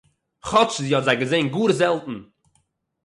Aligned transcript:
כאָטש 0.47 0.75
זי 0.85 0.93
האָט 0.95 1.05
זיי 1.07 1.17
געזען 1.21 1.45
גאָר 1.53 1.71
זעלטן 1.79 2.17